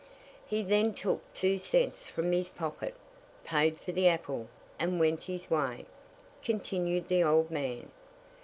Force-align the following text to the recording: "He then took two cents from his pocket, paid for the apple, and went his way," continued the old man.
"He 0.47 0.63
then 0.63 0.95
took 0.95 1.21
two 1.31 1.59
cents 1.59 2.09
from 2.09 2.31
his 2.31 2.49
pocket, 2.49 2.95
paid 3.43 3.79
for 3.79 3.91
the 3.91 4.07
apple, 4.07 4.47
and 4.79 4.99
went 4.99 5.25
his 5.25 5.47
way," 5.47 5.85
continued 6.41 7.07
the 7.07 7.23
old 7.23 7.51
man. 7.51 7.91